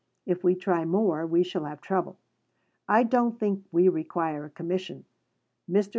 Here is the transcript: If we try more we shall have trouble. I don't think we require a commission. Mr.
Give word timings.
If 0.25 0.43
we 0.43 0.55
try 0.55 0.83
more 0.83 1.27
we 1.27 1.43
shall 1.43 1.65
have 1.65 1.79
trouble. 1.79 2.17
I 2.87 3.03
don't 3.03 3.37
think 3.39 3.67
we 3.71 3.87
require 3.87 4.45
a 4.45 4.49
commission. 4.49 5.05
Mr. 5.69 5.89